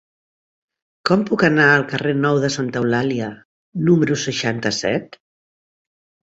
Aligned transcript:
Com 1.09 1.25
puc 1.27 1.45
anar 1.47 1.67
al 1.73 1.85
carrer 1.91 2.15
Nou 2.23 2.41
de 2.47 2.51
Santa 2.57 2.83
Eulàlia 2.83 3.29
número 3.93 4.21
seixanta-set? 4.25 5.23